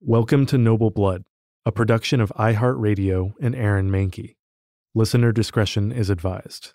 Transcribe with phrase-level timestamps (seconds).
[0.00, 1.24] Welcome to Noble Blood,
[1.66, 4.36] a production of iHeartRadio and Aaron Mahnke.
[4.94, 6.72] Listener discretion is advised.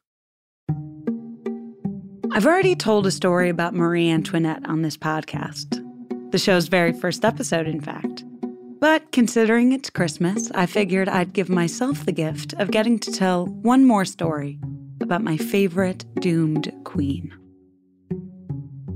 [2.33, 5.81] I've already told a story about Marie Antoinette on this podcast.
[6.33, 8.25] The show's very first episode, in fact.
[8.81, 13.45] But considering it's Christmas, I figured I'd give myself the gift of getting to tell
[13.45, 14.59] one more story
[14.99, 17.33] about my favorite doomed queen.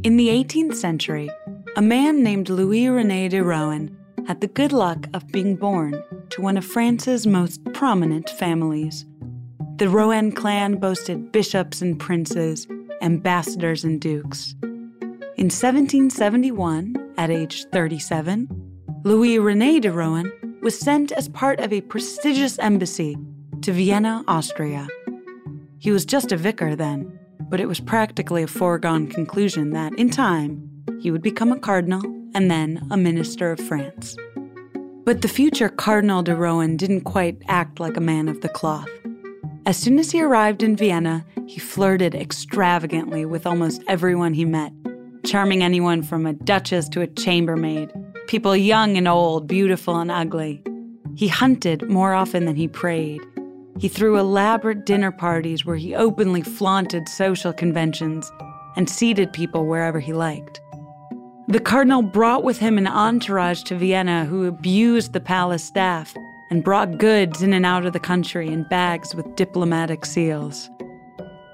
[0.03, 1.29] In the 18th century,
[1.77, 3.96] a man named Louis Rene de Rohan
[4.27, 9.05] had the good luck of being born to one of France's most prominent families.
[9.77, 12.67] The Rohan clan boasted bishops and princes,
[13.01, 14.53] ambassadors and dukes.
[15.37, 18.49] In 1771, at age 37,
[19.05, 20.29] Louis Rene de Rohan
[20.61, 23.15] was sent as part of a prestigious embassy
[23.61, 24.89] to Vienna, Austria.
[25.79, 27.17] He was just a vicar then,
[27.49, 30.69] but it was practically a foregone conclusion that, in time,
[30.99, 34.15] he would become a cardinal and then a minister of France.
[35.05, 38.89] But the future Cardinal de Rohan didn't quite act like a man of the cloth.
[39.65, 44.71] As soon as he arrived in Vienna, he flirted extravagantly with almost everyone he met,
[45.25, 47.91] charming anyone from a duchess to a chambermaid,
[48.27, 50.63] people young and old, beautiful and ugly.
[51.15, 53.21] He hunted more often than he prayed.
[53.79, 58.31] He threw elaborate dinner parties where he openly flaunted social conventions
[58.75, 60.61] and seated people wherever he liked.
[61.49, 66.13] The cardinal brought with him an entourage to Vienna who abused the palace staff
[66.49, 70.69] and brought goods in and out of the country in bags with diplomatic seals.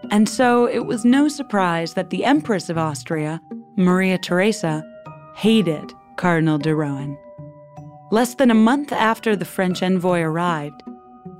[0.09, 3.39] And so it was no surprise that the Empress of Austria,
[3.75, 4.83] Maria Theresa,
[5.35, 7.15] hated Cardinal de Rohan.
[8.09, 10.81] Less than a month after the French envoy arrived,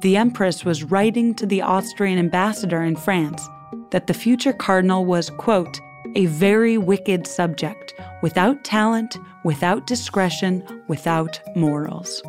[0.02, 3.48] the Empress was writing to the Austrian ambassador in France
[3.90, 5.80] that the future cardinal was, quote,
[6.16, 12.24] a very wicked subject, without talent, without discretion, without morals.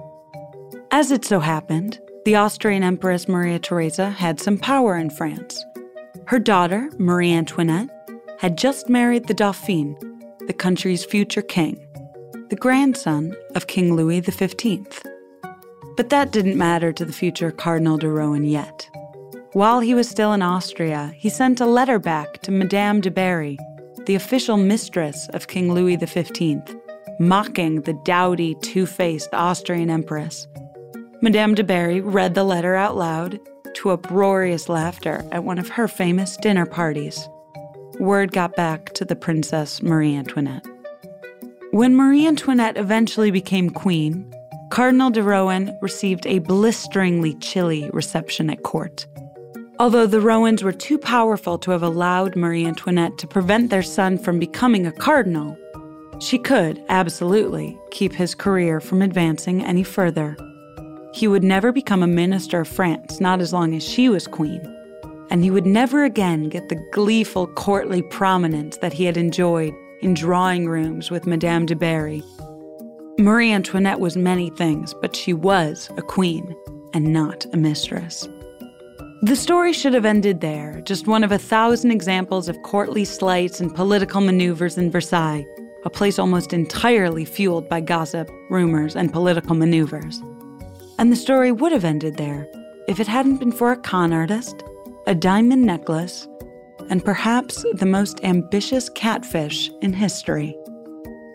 [0.91, 5.65] As it so happened, the Austrian Empress Maria Theresa had some power in France.
[6.27, 7.89] Her daughter, Marie Antoinette,
[8.41, 9.97] had just married the Dauphin,
[10.49, 11.79] the country's future king,
[12.51, 15.03] the grandson of King Louis XV.
[15.97, 18.91] But that didn't matter to the future Cardinal de Rohan yet.
[19.53, 23.57] While he was still in Austria, he sent a letter back to Madame de Barry,
[24.07, 26.59] the official mistress of King Louis XV,
[27.19, 30.47] mocking the dowdy, two faced Austrian empress.
[31.23, 33.41] Madame de Barry read the letter out loud
[33.75, 37.29] to uproarious laughter at one of her famous dinner parties.
[37.99, 40.67] Word got back to the Princess Marie Antoinette.
[41.71, 44.33] When Marie Antoinette eventually became queen,
[44.71, 49.07] Cardinal de Rohan received a blisteringly chilly reception at court.
[49.81, 54.19] Although the Rohans were too powerful to have allowed Marie Antoinette to prevent their son
[54.19, 55.59] from becoming a cardinal,
[56.21, 60.37] she could, absolutely, keep his career from advancing any further.
[61.13, 64.63] He would never become a minister of France, not as long as she was queen,
[65.29, 70.15] and he would never again get the gleeful courtly prominence that he had enjoyed in
[70.15, 72.23] drawing rooms with Madame de Barry.
[73.19, 76.55] Marie Antoinette was many things, but she was a queen
[76.93, 78.29] and not a mistress.
[79.23, 83.59] The story should have ended there, just one of a thousand examples of courtly slights
[83.59, 85.47] and political maneuvers in Versailles,
[85.85, 90.21] a place almost entirely fueled by gossip, rumors, and political maneuvers.
[90.99, 92.47] And the story would have ended there
[92.87, 94.63] if it hadn't been for a con artist,
[95.07, 96.29] a diamond necklace,
[96.91, 100.55] and perhaps the most ambitious catfish in history.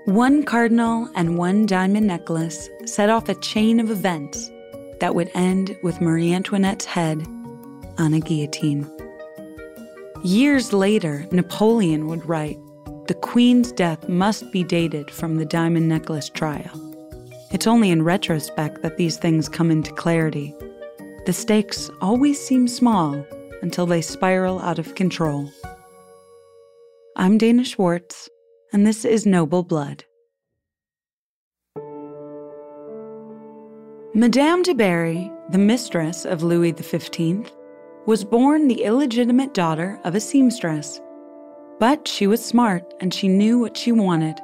[0.06, 4.52] One cardinal and one diamond necklace set off a chain of events
[5.00, 7.26] that would end with Marie Antoinette's head
[8.00, 8.90] on a guillotine.
[10.24, 12.58] Years later, Napoleon would write
[13.08, 16.72] The Queen's death must be dated from the diamond necklace trial.
[17.52, 20.54] It's only in retrospect that these things come into clarity.
[21.26, 23.26] The stakes always seem small
[23.62, 25.52] until they spiral out of control.
[27.16, 28.30] I'm Dana Schwartz,
[28.72, 30.06] and this is Noble Blood.
[34.14, 37.52] Madame de Barry, the mistress of Louis XV,
[38.06, 41.02] was born the illegitimate daughter of a seamstress.
[41.80, 44.40] But she was smart and she knew what she wanted.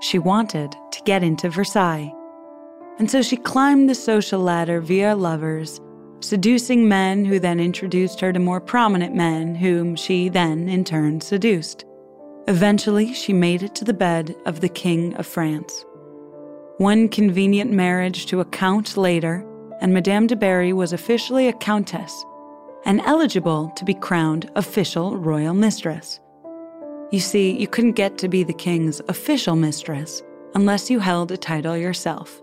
[0.00, 2.12] She wanted to get into Versailles,
[2.98, 5.80] And so she climbed the social ladder via lovers,
[6.20, 11.20] seducing men who then introduced her to more prominent men, whom she then, in turn,
[11.20, 11.84] seduced.
[12.48, 15.84] Eventually, she made it to the bed of the King of France.
[16.78, 19.46] One convenient marriage to a count later,
[19.80, 22.24] and Madame de Barry was officially a countess
[22.84, 26.20] and eligible to be crowned official royal mistress.
[27.10, 30.22] You see, you couldn't get to be the king's official mistress
[30.54, 32.42] unless you held a title yourself.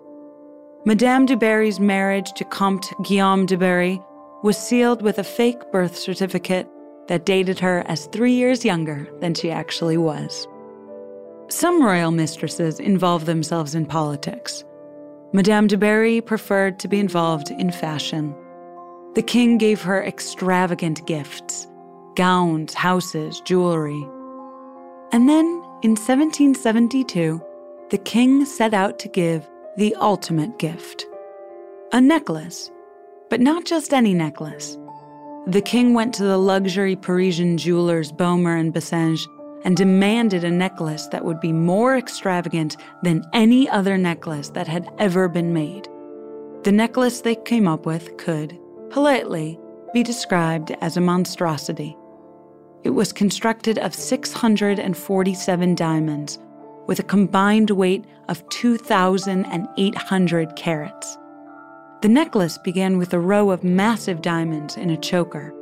[0.86, 4.02] Madame de Barry's marriage to Comte Guillaume de Barry
[4.44, 6.68] was sealed with a fake birth certificate
[7.08, 10.48] that dated her as three years younger than she actually was.
[11.50, 14.64] Some royal mistresses involve themselves in politics.
[15.34, 18.36] Madame de Barry preferred to be involved in fashion.
[19.16, 21.68] The king gave her extravagant gifts
[22.16, 24.06] gowns, houses, jewelry.
[25.12, 25.46] And then,
[25.82, 27.42] in 1772,
[27.90, 31.06] the king set out to give the ultimate gift
[31.94, 32.70] a necklace,
[33.30, 34.78] but not just any necklace.
[35.48, 39.26] The king went to the luxury Parisian jewelers Boehmer and Bassenge
[39.64, 44.90] and demanded a necklace that would be more extravagant than any other necklace that had
[45.00, 45.88] ever been made.
[46.64, 49.60] The necklace they came up with could, politely,
[49.94, 51.96] be described as a monstrosity.
[52.84, 56.40] It was constructed of 647 diamonds,
[56.88, 61.18] with a combined weight of 2,800 carats.
[62.02, 65.54] The necklace began with a row of massive diamonds in a choker.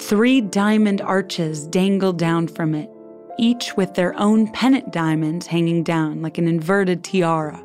[0.00, 2.90] Three diamond arches dangled down from it,
[3.38, 7.62] each with their own pennant diamonds hanging down like an inverted tiara.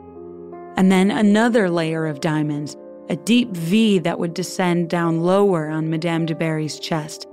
[0.77, 2.77] And then another layer of diamonds,
[3.09, 7.27] a deep V that would descend down lower on Madame de Barry's chest.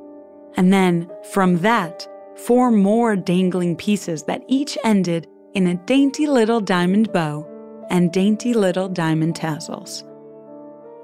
[0.56, 6.61] And then, from that, four more dangling pieces that each ended in a dainty little
[6.61, 7.46] diamond bow
[7.90, 10.02] and dainty little diamond tassels.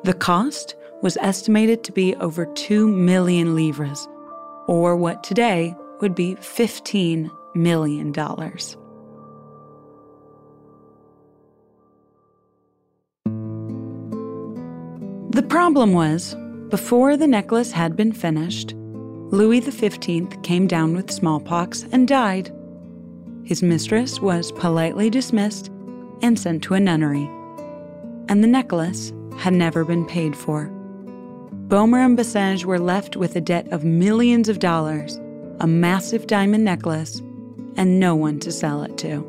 [0.04, 4.08] The cost was estimated to be over 2 million livres,
[4.66, 8.12] or what today would be $15 million.
[15.52, 16.34] Problem was,
[16.70, 22.50] before the necklace had been finished, Louis XV came down with smallpox and died.
[23.44, 25.68] His mistress was politely dismissed
[26.22, 27.28] and sent to a nunnery,
[28.30, 30.70] and the necklace had never been paid for.
[31.68, 35.20] Boehmer and Bassenge were left with a debt of millions of dollars,
[35.60, 37.18] a massive diamond necklace,
[37.76, 39.20] and no one to sell it to.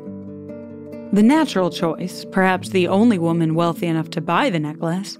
[1.12, 5.18] The natural choice, perhaps the only woman wealthy enough to buy the necklace,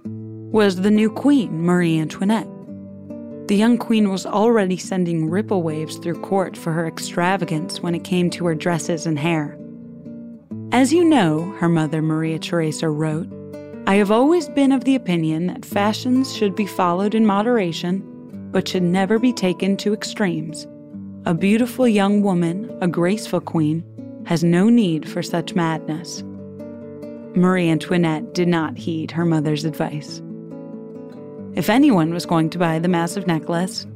[0.54, 2.46] was the new queen, Marie Antoinette.
[3.48, 8.04] The young queen was already sending ripple waves through court for her extravagance when it
[8.04, 9.58] came to her dresses and hair.
[10.70, 13.26] As you know, her mother Maria Theresa wrote,
[13.88, 18.68] I have always been of the opinion that fashions should be followed in moderation, but
[18.68, 20.68] should never be taken to extremes.
[21.26, 23.82] A beautiful young woman, a graceful queen,
[24.24, 26.22] has no need for such madness.
[27.34, 30.22] Marie Antoinette did not heed her mother's advice.
[31.54, 33.86] If anyone was going to buy the massive necklace,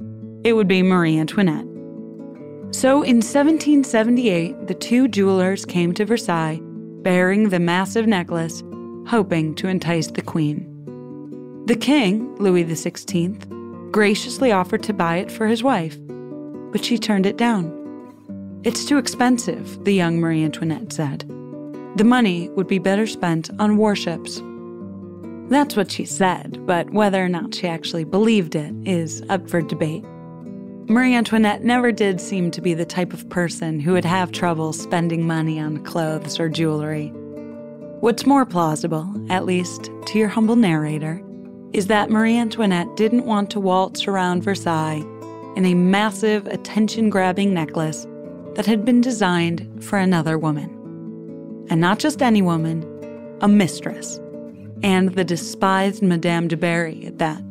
[0.44, 1.66] it would be Marie Antoinette.
[2.70, 6.60] So in 1778, the two jewelers came to Versailles
[7.02, 8.62] bearing the massive necklace
[9.06, 10.64] hoping to entice the queen.
[11.66, 15.96] The king, Louis XVI, graciously offered to buy it for his wife,
[16.72, 17.74] but she turned it down.
[18.64, 21.20] It's too expensive, the young Marie Antoinette said.
[21.96, 24.42] The money would be better spent on warships.
[25.50, 29.62] That's what she said, but whether or not she actually believed it is up for
[29.62, 30.04] debate.
[30.90, 34.72] Marie Antoinette never did seem to be the type of person who would have trouble
[34.72, 37.08] spending money on clothes or jewelry.
[38.00, 41.22] What's more plausible, at least to your humble narrator,
[41.72, 45.04] is that Marie Antoinette didn't want to waltz around Versailles
[45.56, 48.06] in a massive, attention grabbing necklace
[48.54, 50.70] that had been designed for another woman.
[51.70, 52.84] And not just any woman,
[53.40, 54.20] a mistress,
[54.82, 57.42] and the despised Madame de Barry at that.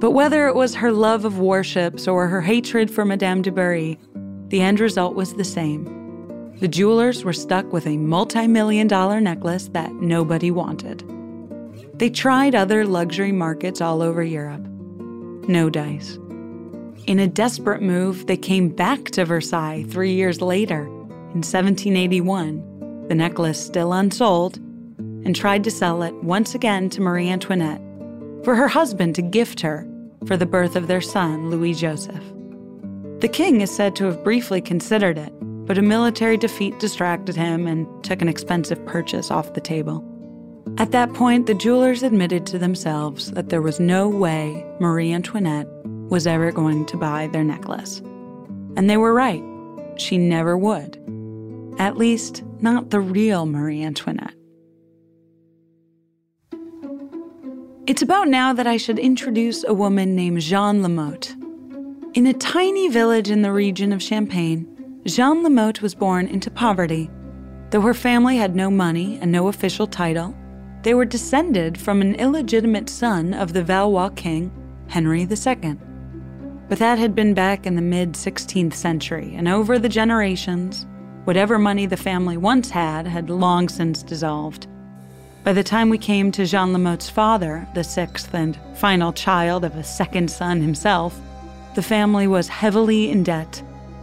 [0.00, 3.98] But whether it was her love of warships or her hatred for Madame de Barry,
[4.48, 5.98] the end result was the same
[6.62, 11.02] the jewelers were stuck with a multi million dollar necklace that nobody wanted.
[11.98, 14.62] They tried other luxury markets all over Europe.
[15.48, 16.20] No dice.
[17.08, 20.84] In a desperate move, they came back to Versailles three years later,
[21.34, 24.60] in 1781, the necklace still unsold,
[25.24, 27.80] and tried to sell it once again to Marie Antoinette
[28.44, 29.86] for her husband to gift her
[30.26, 32.22] for the birth of their son, Louis Joseph.
[33.20, 35.32] The king is said to have briefly considered it,
[35.66, 40.04] but a military defeat distracted him and took an expensive purchase off the table.
[40.78, 45.68] At that point, the jewelers admitted to themselves that there was no way Marie Antoinette
[46.08, 48.00] was ever going to buy their necklace.
[48.76, 49.42] And they were right.
[49.96, 50.98] She never would.
[51.78, 54.34] At least, not the real Marie Antoinette.
[57.84, 61.34] It's about now that I should introduce a woman named Jeanne Lamotte.
[62.14, 67.10] In a tiny village in the region of Champagne, Jeanne Lamotte was born into poverty.
[67.70, 70.32] Though her family had no money and no official title,
[70.84, 74.52] they were descended from an illegitimate son of the Valois king,
[74.86, 75.76] Henry II.
[76.68, 80.86] But that had been back in the mid 16th century, and over the generations,
[81.24, 84.68] whatever money the family once had had long since dissolved.
[85.44, 89.74] By the time we came to Jeanne Lamotte's father, the sixth and final child of
[89.76, 91.20] a second son himself,
[91.74, 93.62] the family was heavily in debt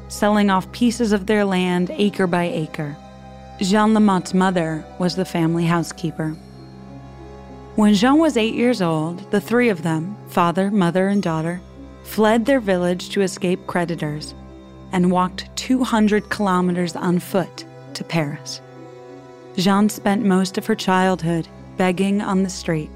[0.09, 2.97] selling off pieces of their land acre by acre.
[3.61, 6.31] Jeanne Lamotte's mother was the family housekeeper.
[7.75, 11.61] When Jeanne was eight years old, the three of them, father, mother, and daughter,
[12.03, 14.33] fled their village to escape creditors
[14.91, 18.61] and walked 200 kilometers on foot to Paris.
[19.59, 22.89] Jeanne spent most of her childhood begging on the street,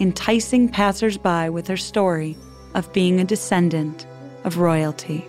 [0.00, 2.36] enticing passersby with her story
[2.74, 4.06] of being a descendant
[4.44, 5.24] of royalty.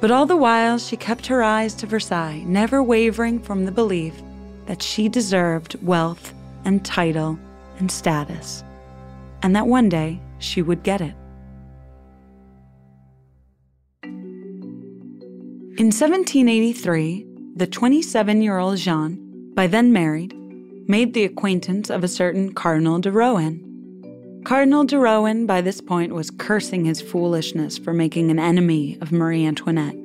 [0.00, 4.20] But all the while, she kept her eyes to Versailles, never wavering from the belief
[4.66, 7.38] that she deserved wealth and title
[7.78, 8.64] and status,
[9.42, 11.14] and that one day she would get it.
[15.78, 17.26] In 1783,
[17.56, 19.25] the 27 year old Jeanne,
[19.56, 20.36] by then married,
[20.86, 24.42] made the acquaintance of a certain Cardinal de Rohan.
[24.44, 29.12] Cardinal de Rohan, by this point, was cursing his foolishness for making an enemy of
[29.12, 29.96] Marie Antoinette.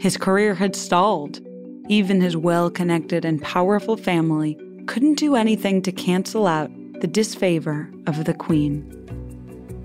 [0.00, 1.40] His career had stalled.
[1.88, 6.70] Even his well connected and powerful family couldn't do anything to cancel out
[7.00, 8.88] the disfavor of the Queen.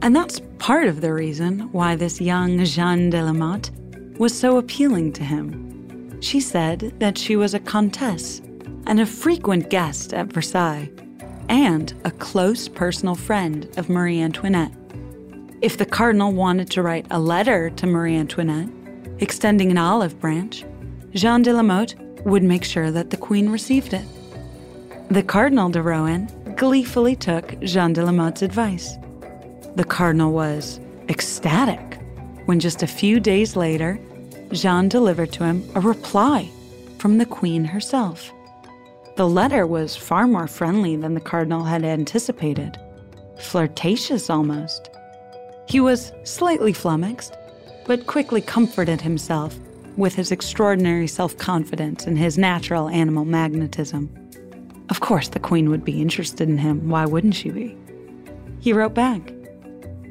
[0.04, 3.72] And that's part of the reason why this young Jeanne de Lamotte
[4.20, 6.22] was so appealing to him.
[6.22, 8.42] She said that she was a countess
[8.86, 10.90] and a frequent guest at Versailles
[11.50, 14.72] and a close personal friend of Marie Antoinette.
[15.62, 18.70] If the cardinal wanted to write a letter to Marie Antoinette,
[19.20, 20.64] extending an olive branch,
[21.14, 21.96] Jeanne de Lamotte
[22.26, 24.06] would make sure that the queen received it.
[25.10, 28.96] The Cardinal de Rohan gleefully took Jeanne de Lamotte's advice.
[29.76, 32.00] The cardinal was ecstatic
[32.46, 34.00] when just a few days later,
[34.52, 36.50] Jeanne delivered to him a reply
[36.98, 38.32] from the queen herself.
[39.20, 42.80] The letter was far more friendly than the cardinal had anticipated,
[43.38, 44.90] flirtatious almost.
[45.68, 47.36] He was slightly flummoxed,
[47.86, 49.60] but quickly comforted himself
[49.98, 54.10] with his extraordinary self confidence and his natural animal magnetism.
[54.90, 56.88] Of course, the queen would be interested in him.
[56.88, 57.78] Why wouldn't she be?
[58.62, 59.34] He wrote back.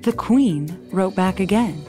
[0.02, 1.82] The queen wrote back again.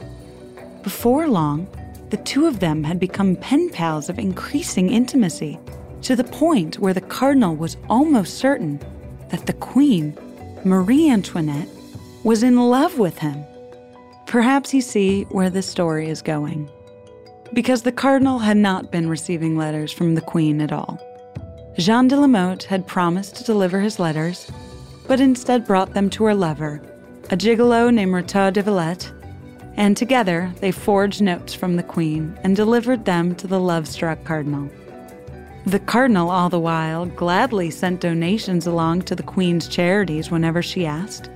[0.82, 1.68] Before long,
[2.08, 5.58] the two of them had become pen pals of increasing intimacy
[6.02, 8.80] to the point where the cardinal was almost certain
[9.28, 10.16] that the queen,
[10.64, 11.68] Marie Antoinette,
[12.24, 13.44] was in love with him.
[14.26, 16.68] Perhaps you see where this story is going.
[17.52, 21.00] Because the cardinal had not been receiving letters from the queen at all.
[21.78, 24.50] Jeanne de Lamotte had promised to deliver his letters,
[25.08, 26.82] but instead brought them to her lover,
[27.30, 29.10] a gigolo named Rétaux de Villette,
[29.76, 34.22] and together they forged notes from the queen and delivered them to the love struck
[34.24, 34.68] cardinal.
[35.66, 40.86] The cardinal, all the while, gladly sent donations along to the queen's charities whenever she
[40.86, 41.30] asked,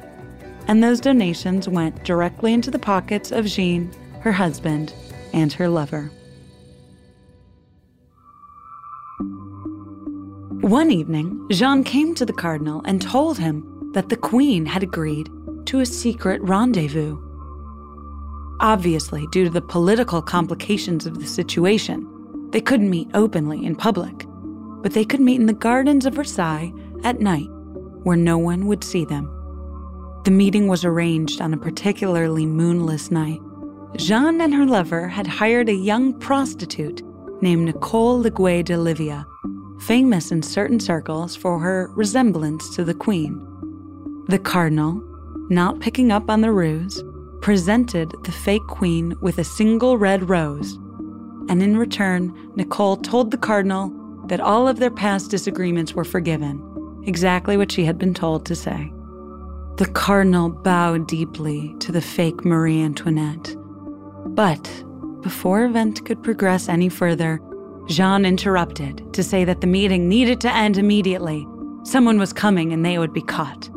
[0.66, 4.94] and those donations went directly into the pockets of Jeanne, her husband,
[5.34, 6.10] and her lover.
[10.62, 15.28] One evening, Jeanne came to the cardinal and told him that the queen had agreed
[15.66, 17.18] to a secret rendezvous.
[18.60, 22.08] Obviously, due to the political complications of the situation,
[22.54, 24.26] they couldn't meet openly in public,
[24.80, 27.49] but they could meet in the gardens of Versailles at night,
[28.04, 29.25] where no one would see them.
[30.25, 33.40] The meeting was arranged on a particularly moonless night.
[33.96, 37.02] Jeanne and her lover had hired a young prostitute
[37.42, 39.26] named Nicole Leguay d'Oliva,
[39.80, 43.34] famous in certain circles for her resemblance to the queen.
[44.28, 45.02] The cardinal,
[45.50, 47.02] not picking up on the ruse,
[47.40, 50.78] presented the fake queen with a single red rose
[51.48, 53.92] and in return, Nicole told the cardinal
[54.26, 58.54] that all of their past disagreements were forgiven, exactly what she had been told to
[58.54, 58.92] say.
[59.76, 63.54] The cardinal bowed deeply to the fake Marie Antoinette.
[64.34, 64.62] But
[65.20, 67.40] before event could progress any further,
[67.88, 71.46] Jeanne interrupted to say that the meeting needed to end immediately
[71.84, 73.68] Someone was coming and they would be caught.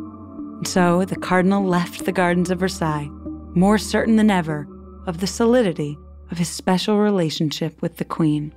[0.63, 3.09] So the cardinal left the gardens of Versailles,
[3.53, 4.65] more certain than ever
[5.05, 5.99] of the solidity
[6.31, 8.53] of his special relationship with the queen.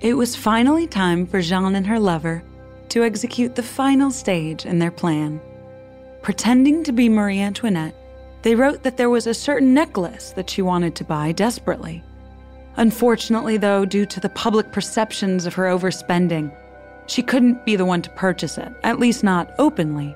[0.00, 2.42] It was finally time for Jeanne and her lover
[2.90, 5.40] to execute the final stage in their plan.
[6.22, 7.94] Pretending to be Marie Antoinette,
[8.42, 12.02] they wrote that there was a certain necklace that she wanted to buy desperately.
[12.76, 16.54] Unfortunately, though, due to the public perceptions of her overspending,
[17.06, 20.14] she couldn't be the one to purchase it, at least not openly.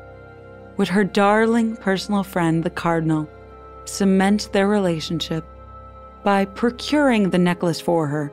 [0.77, 3.29] Would her darling personal friend, the Cardinal,
[3.85, 5.45] cement their relationship
[6.25, 8.33] by procuring the necklace for her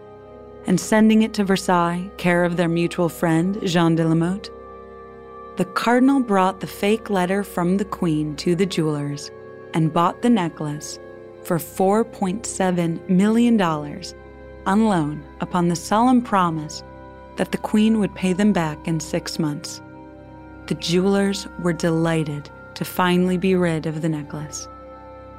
[0.68, 4.50] and sending it to Versailles, care of their mutual friend, Jeanne de la Motte?
[5.58, 9.32] The Cardinal brought the fake letter from the Queen to the jewelers
[9.74, 11.00] and bought the necklace
[11.44, 16.84] for $4.7 million on loan upon the solemn promise
[17.36, 19.82] that the Queen would pay them back in six months.
[20.68, 24.68] The jewelers were delighted to finally be rid of the necklace.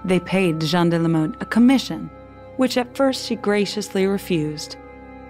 [0.05, 2.11] They paid Jeanne de la Motte a commission,
[2.57, 4.77] which at first she graciously refused,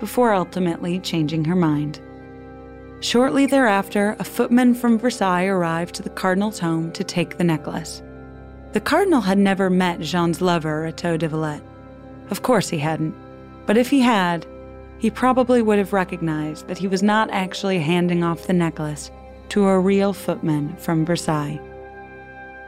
[0.01, 2.01] before ultimately changing her mind.
[3.01, 8.03] Shortly thereafter, a footman from Versailles arrived to the cardinal's home to take the necklace.
[8.73, 11.63] The cardinal had never met Jeanne's lover, Otto de Villette.
[12.31, 13.15] Of course he hadn't,
[13.67, 14.47] but if he had,
[14.99, 19.11] he probably would have recognized that he was not actually handing off the necklace
[19.51, 21.61] to a real footman from Versailles.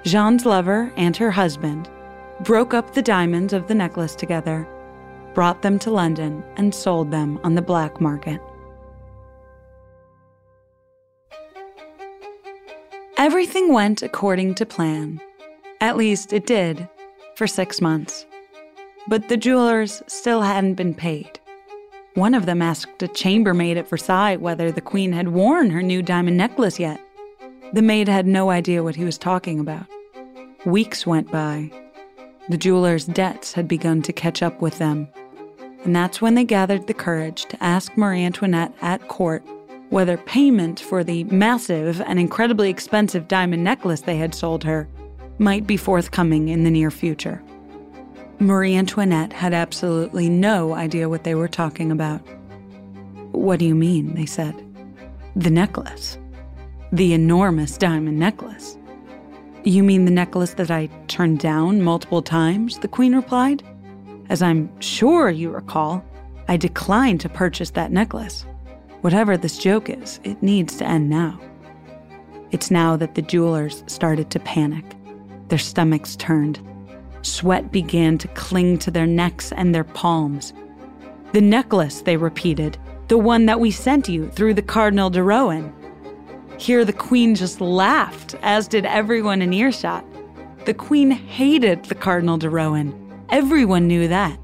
[0.04, 1.88] Jeanne's lover and her husband
[2.40, 4.66] broke up the diamonds of the necklace together,
[5.34, 8.40] brought them to London, and sold them on the black market.
[13.16, 15.20] Everything went according to plan.
[15.80, 16.88] At least it did,
[17.34, 18.24] for six months.
[19.08, 21.40] But the jewelers still hadn't been paid.
[22.14, 26.02] One of them asked a chambermaid at Versailles whether the queen had worn her new
[26.02, 27.00] diamond necklace yet.
[27.72, 29.86] The maid had no idea what he was talking about.
[30.64, 31.70] Weeks went by.
[32.48, 35.08] The jeweler's debts had begun to catch up with them.
[35.84, 39.42] And that's when they gathered the courage to ask Marie Antoinette at court
[39.90, 44.88] whether payment for the massive and incredibly expensive diamond necklace they had sold her
[45.38, 47.42] might be forthcoming in the near future.
[48.38, 52.20] Marie Antoinette had absolutely no idea what they were talking about.
[53.32, 54.14] What do you mean?
[54.14, 54.54] They said.
[55.36, 56.18] The necklace.
[56.92, 58.77] The enormous diamond necklace.
[59.68, 62.78] You mean the necklace that I turned down multiple times?
[62.78, 63.62] The Queen replied.
[64.30, 66.02] As I'm sure you recall,
[66.48, 68.46] I declined to purchase that necklace.
[69.02, 71.38] Whatever this joke is, it needs to end now.
[72.50, 74.86] It's now that the jewelers started to panic.
[75.48, 76.66] Their stomachs turned.
[77.20, 80.54] Sweat began to cling to their necks and their palms.
[81.34, 82.78] The necklace, they repeated,
[83.08, 85.74] the one that we sent you through the Cardinal de Rohan.
[86.58, 90.04] Here, the Queen just laughed, as did everyone in earshot.
[90.64, 92.92] The Queen hated the Cardinal de Rohan.
[93.30, 94.38] Everyone knew that.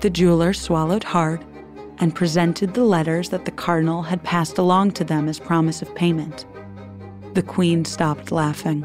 [0.00, 1.44] The jeweler swallowed hard
[1.98, 5.94] and presented the letters that the Cardinal had passed along to them as promise of
[5.94, 6.44] payment.
[7.34, 8.84] The Queen stopped laughing.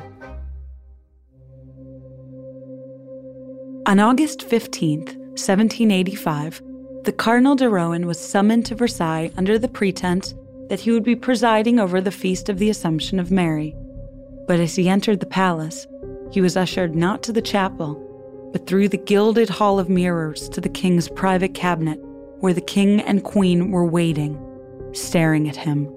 [3.87, 6.61] On August 15, 1785,
[7.03, 10.35] the Cardinal de Rohan was summoned to Versailles under the pretense
[10.73, 13.75] that he would be presiding over the feast of the Assumption of Mary.
[14.47, 15.85] But as he entered the palace,
[16.31, 17.93] he was ushered not to the chapel,
[18.51, 21.99] but through the gilded hall of mirrors to the king's private cabinet,
[22.39, 24.35] where the king and queen were waiting,
[24.93, 25.95] staring at him.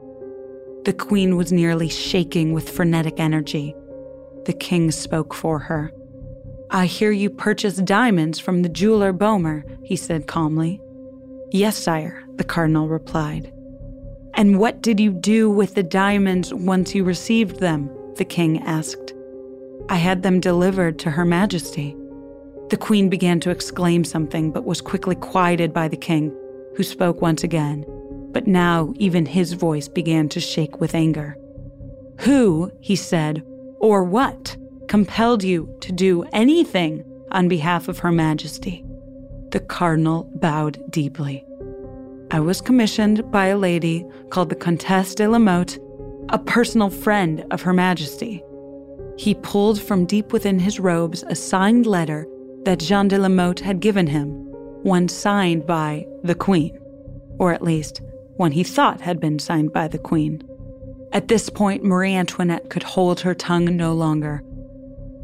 [0.84, 3.74] The queen was nearly shaking with frenetic energy.
[4.44, 5.90] The king spoke for her.
[6.70, 10.82] I hear you purchased diamonds from the jeweler Boehmer, he said calmly.
[11.50, 13.54] Yes, sire, the cardinal replied.
[14.36, 17.90] And what did you do with the diamonds once you received them?
[18.16, 19.14] the king asked.
[19.88, 21.96] I had them delivered to Her Majesty.
[22.70, 26.34] The queen began to exclaim something, but was quickly quieted by the king,
[26.76, 27.84] who spoke once again.
[28.32, 31.36] But now even his voice began to shake with anger.
[32.20, 33.42] Who, he said,
[33.80, 34.56] or what?
[34.88, 38.84] compelled you to do anything on behalf of Her Majesty.
[39.50, 41.44] The Cardinal bowed deeply.
[42.30, 45.78] I was commissioned by a lady called the Comtesse de la Motte,
[46.30, 48.42] a personal friend of Her Majesty.
[49.16, 52.26] He pulled from deep within his robes a signed letter
[52.64, 54.30] that Jeanne de la Motte had given him,
[54.82, 56.76] one signed by the Queen,
[57.38, 58.02] or at least
[58.36, 60.42] one he thought had been signed by the Queen.
[61.12, 64.42] At this point, Marie Antoinette could hold her tongue no longer.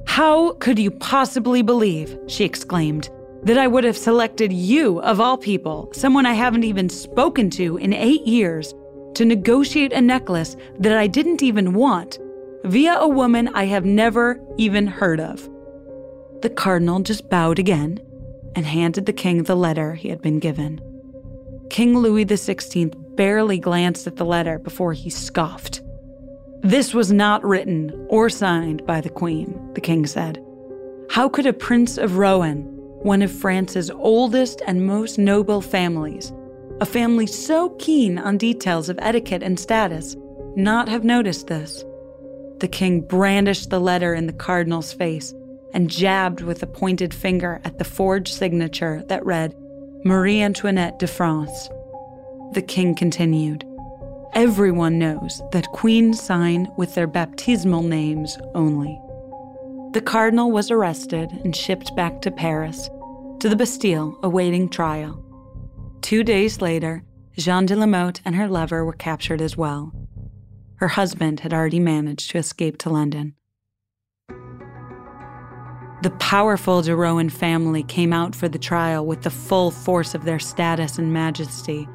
[0.07, 3.11] How could you possibly believe, she exclaimed,
[3.43, 7.77] that I would have selected you, of all people, someone I haven't even spoken to
[7.77, 8.75] in eight years,
[9.15, 12.19] to negotiate a necklace that I didn't even want
[12.65, 15.49] via a woman I have never even heard of.
[16.43, 18.01] The cardinal just bowed again
[18.55, 20.81] and handed the king the letter he had been given.
[21.71, 25.83] King Louis XVI barely glanced at the letter before he scoffed.
[26.63, 30.43] This was not written or signed by the queen, the king said.
[31.11, 32.72] How could a prince of Rohan,
[33.03, 36.33] one of France's oldest and most noble families,
[36.81, 40.17] a family so keen on details of etiquette and status,
[40.57, 41.85] not have noticed this?
[42.61, 45.35] The king brandished the letter in the cardinal's face
[45.75, 49.55] and jabbed with a pointed finger at the forged signature that read,
[50.05, 51.69] Marie Antoinette de France.
[52.53, 53.65] The king continued,
[54.35, 58.99] Everyone knows that queens sign with their baptismal names only.
[59.93, 62.89] The cardinal was arrested and shipped back to Paris,
[63.41, 65.23] to the Bastille, awaiting trial.
[66.01, 67.05] Two days later,
[67.37, 69.93] Jeanne de Lamotte and her lover were captured as well.
[70.77, 73.35] Her husband had already managed to escape to London.
[76.03, 80.25] The powerful de Rohan family came out for the trial with the full force of
[80.25, 81.87] their status and majesty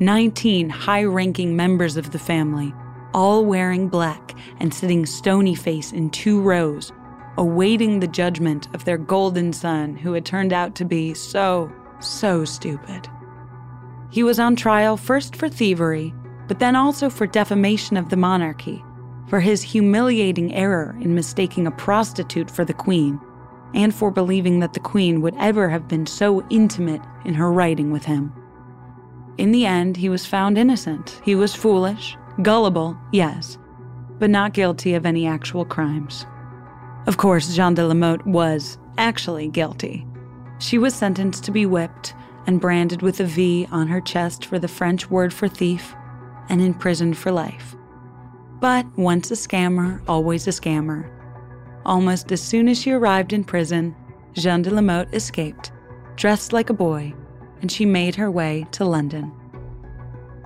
[0.00, 2.74] 19 high ranking members of the family,
[3.12, 6.92] all wearing black and sitting stony face in two rows,
[7.38, 11.70] awaiting the judgment of their golden son who had turned out to be so,
[12.00, 13.08] so stupid.
[14.10, 16.14] He was on trial first for thievery,
[16.48, 18.84] but then also for defamation of the monarchy,
[19.28, 23.20] for his humiliating error in mistaking a prostitute for the queen,
[23.74, 27.90] and for believing that the queen would ever have been so intimate in her writing
[27.90, 28.32] with him.
[29.38, 31.20] In the end, he was found innocent.
[31.24, 33.58] He was foolish, gullible, yes,
[34.18, 36.24] but not guilty of any actual crimes.
[37.06, 40.06] Of course, Jeanne de Lamotte was actually guilty.
[40.58, 42.14] She was sentenced to be whipped
[42.46, 45.94] and branded with a V on her chest for the French word for thief
[46.48, 47.76] and imprisoned for life.
[48.60, 51.10] But once a scammer, always a scammer.
[51.84, 53.94] Almost as soon as she arrived in prison,
[54.32, 55.72] Jeanne de Lamotte escaped,
[56.16, 57.14] dressed like a boy,
[57.60, 59.32] and she made her way to London.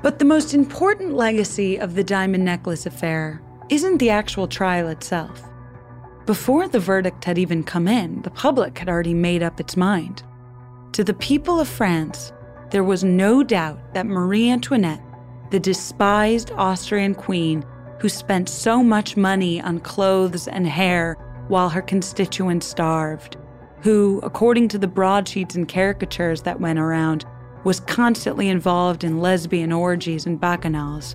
[0.02, 5.49] But the most important legacy of the diamond necklace affair isn't the actual trial itself.
[6.26, 10.22] Before the verdict had even come in, the public had already made up its mind.
[10.92, 12.32] To the people of France,
[12.70, 15.02] there was no doubt that Marie Antoinette,
[15.50, 17.64] the despised Austrian queen
[18.00, 21.14] who spent so much money on clothes and hair
[21.48, 23.36] while her constituents starved,
[23.82, 27.24] who, according to the broadsheets and caricatures that went around,
[27.64, 31.14] was constantly involved in lesbian orgies and bacchanals,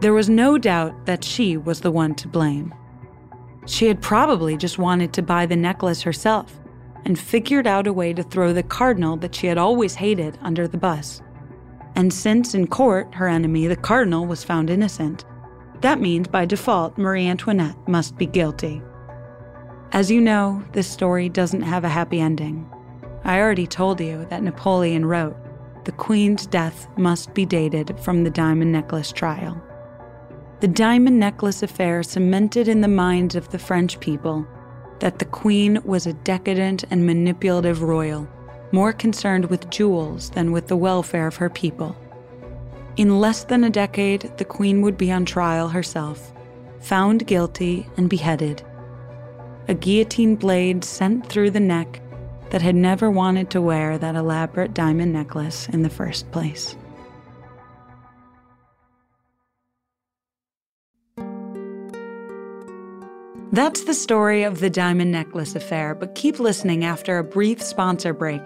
[0.00, 2.74] there was no doubt that she was the one to blame.
[3.66, 6.58] She had probably just wanted to buy the necklace herself
[7.04, 10.66] and figured out a way to throw the cardinal that she had always hated under
[10.66, 11.22] the bus.
[11.94, 15.24] And since in court her enemy, the cardinal, was found innocent,
[15.80, 18.80] that means by default Marie Antoinette must be guilty.
[19.92, 22.68] As you know, this story doesn't have a happy ending.
[23.24, 25.36] I already told you that Napoleon wrote,
[25.84, 29.62] The Queen's death must be dated from the diamond necklace trial.
[30.62, 34.46] The diamond necklace affair cemented in the minds of the French people
[35.00, 38.28] that the Queen was a decadent and manipulative royal,
[38.70, 41.96] more concerned with jewels than with the welfare of her people.
[42.96, 46.32] In less than a decade, the Queen would be on trial herself,
[46.78, 48.62] found guilty and beheaded
[49.66, 52.00] a guillotine blade sent through the neck
[52.50, 56.76] that had never wanted to wear that elaborate diamond necklace in the first place.
[63.52, 68.14] That's the story of the diamond necklace affair, but keep listening after a brief sponsor
[68.14, 68.40] break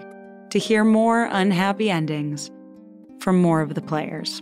[0.49, 2.51] to hear more unhappy endings
[3.21, 4.41] from more of the players.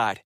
[0.00, 0.29] side.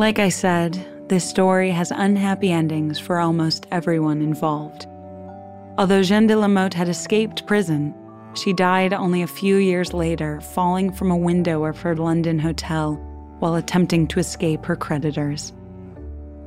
[0.00, 4.86] Like I said, this story has unhappy endings for almost everyone involved.
[5.76, 7.94] Although Jeanne de la Motte had escaped prison,
[8.32, 12.94] she died only a few years later, falling from a window of her London hotel
[13.40, 15.52] while attempting to escape her creditors.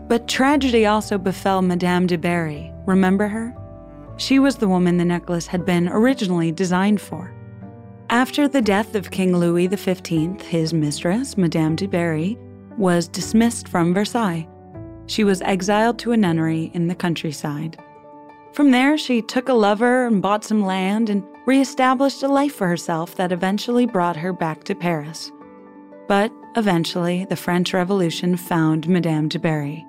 [0.08, 2.74] But tragedy also befell Madame de Barry.
[2.88, 3.56] Remember her?
[4.18, 7.32] She was the woman the necklace had been originally designed for.
[8.10, 12.36] After the death of King Louis XV, his mistress, Madame de Barry,
[12.78, 14.48] was dismissed from Versailles.
[15.08, 17.78] She was exiled to a nunnery in the countryside.
[18.54, 22.68] From there, she took a lover and bought some land and reestablished a life for
[22.68, 25.32] herself that eventually brought her back to Paris.
[26.08, 29.86] But eventually, the French Revolution found Madame de Barry.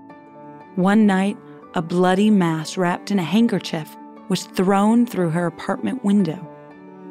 [0.77, 1.37] One night,
[1.75, 3.97] a bloody mass wrapped in a handkerchief
[4.29, 6.49] was thrown through her apartment window.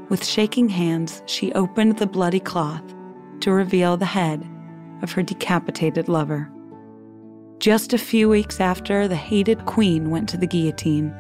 [0.09, 2.83] With shaking hands, she opened the bloody cloth
[3.41, 4.49] to reveal the head
[5.03, 6.49] of her decapitated lover.
[7.59, 11.13] Just a few weeks after the hated queen went to the guillotine,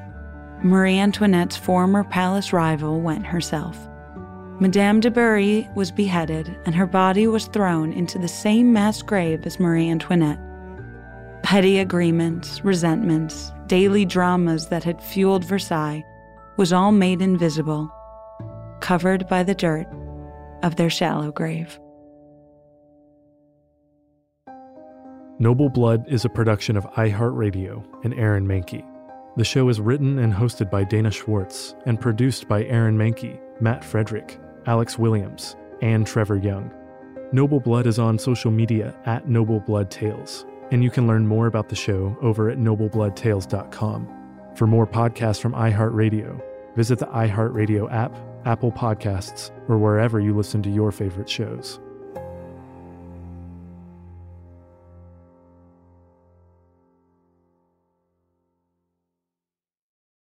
[0.63, 3.77] Marie Antoinette's former palace rival went herself.
[4.59, 9.45] Madame de Barry was beheaded, and her body was thrown into the same mass grave
[9.45, 10.39] as Marie Antoinette.
[11.43, 16.03] Petty agreements, resentments, daily dramas that had fueled Versailles
[16.55, 17.91] was all made invisible,
[18.79, 19.87] covered by the dirt
[20.61, 21.79] of their shallow grave.
[25.43, 28.81] Noble Blood is a production of iHeartRadio and Aaron Mahnke.
[29.35, 33.83] The show is written and hosted by Dana Schwartz and produced by Aaron Mahnke, Matt
[33.83, 36.71] Frederick, Alex Williams, and Trevor Young.
[37.33, 41.47] Noble Blood is on social media at Noble Blood Tales, and you can learn more
[41.47, 44.07] about the show over at noblebloodtales.com.
[44.55, 46.41] For more podcasts from iHeartRadio,
[46.77, 51.81] visit the iHeartRadio app, Apple Podcasts, or wherever you listen to your favorite shows.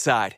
[0.00, 0.36] Side.